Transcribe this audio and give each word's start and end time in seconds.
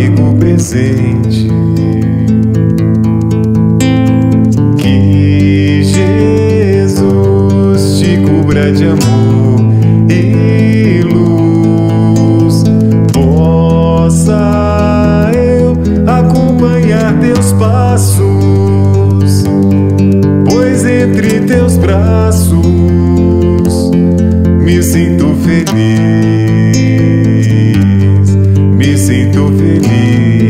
amigo 0.00 0.34
presente. 0.38 1.46
Que 4.78 5.82
Jesus 5.84 7.20
te 7.98 8.16
cubra 8.22 8.72
de 8.72 8.84
amor 8.86 9.60
e 10.08 11.02
luz, 11.02 12.64
possa 13.12 14.40
eu 15.34 15.76
acompanhar 16.06 17.20
teus 17.20 17.52
passos, 17.52 19.44
pois 20.48 20.86
entre 20.86 21.40
teus 21.40 21.76
braços 21.76 22.60
me 24.64 24.82
sinto 24.82 25.34
feliz 25.44 26.69
muito 29.40 29.58
feliz. 29.58 30.49